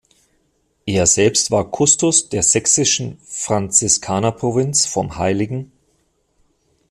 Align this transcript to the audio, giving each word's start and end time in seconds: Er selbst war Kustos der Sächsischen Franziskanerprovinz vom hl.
Er 0.87 1.05
selbst 1.05 1.51
war 1.51 1.69
Kustos 1.69 2.27
der 2.29 2.41
Sächsischen 2.41 3.19
Franziskanerprovinz 3.23 4.87
vom 4.87 5.19
hl. 5.19 5.69